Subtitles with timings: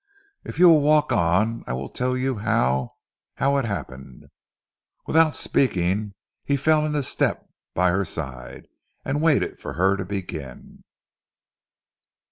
[0.43, 2.89] If you will walk on I will tell you how
[3.35, 4.29] how it happened."
[5.05, 8.65] Without speaking he fell into step by her side,
[9.05, 10.83] and waited for her to begin.